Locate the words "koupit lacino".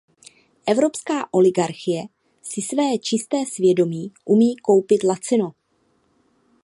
4.57-5.51